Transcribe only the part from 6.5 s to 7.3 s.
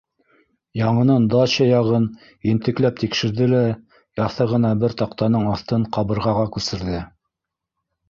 күсерҙе: